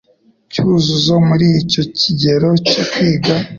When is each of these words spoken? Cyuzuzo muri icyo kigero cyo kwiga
Cyuzuzo 0.51 1.13
muri 1.27 1.45
icyo 1.61 1.81
kigero 1.99 2.49
cyo 2.69 2.83
kwiga 2.91 3.35